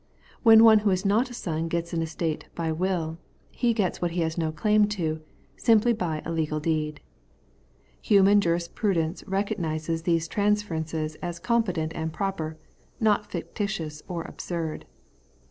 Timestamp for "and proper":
11.93-12.57